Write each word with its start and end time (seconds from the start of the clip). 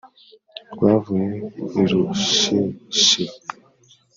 Rwavuye 0.73 1.37
i 1.81 1.83
Rusheshe 1.89 3.23